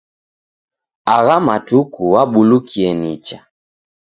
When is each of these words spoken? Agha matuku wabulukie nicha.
Agha 1.15 1.37
matuku 1.47 2.01
wabulukie 2.13 2.89
nicha. 3.01 3.37